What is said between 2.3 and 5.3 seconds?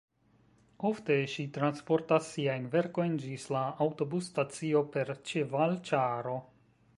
siajn verkojn ĝis la aŭtobus-stacio per